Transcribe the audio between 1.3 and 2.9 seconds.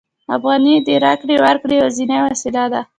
ورکړې یوازینۍ وسیله ده